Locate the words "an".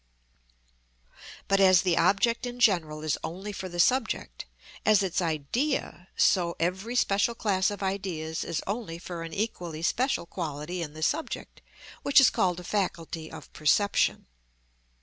9.21-9.31